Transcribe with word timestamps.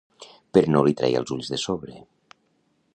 Però 0.57 0.71
no 0.75 0.81
li 0.87 0.95
treia 1.01 1.21
els 1.21 1.35
ulls 1.37 1.53
de 1.55 1.61
sobre. 1.67 2.03